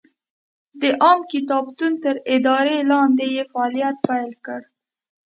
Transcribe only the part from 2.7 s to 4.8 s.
لاندې یې فعالیت پیل کړ.